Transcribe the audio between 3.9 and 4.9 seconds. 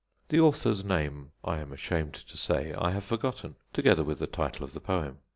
with the title of the